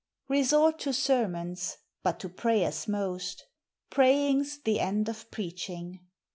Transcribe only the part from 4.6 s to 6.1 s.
the end of preaching.